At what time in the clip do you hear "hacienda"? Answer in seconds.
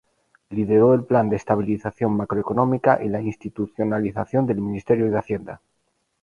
5.19-5.61